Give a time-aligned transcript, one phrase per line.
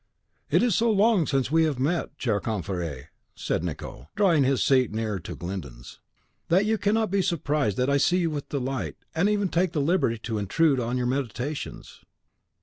[0.49, 4.91] "It is so long since we have met, cher confrere," said Nicot, drawing his seat
[4.91, 5.99] nearer to Glyndon's,
[6.47, 9.79] "that you cannot be surprised that I see you with delight, and even take the
[9.79, 12.01] liberty to intrude on your meditations.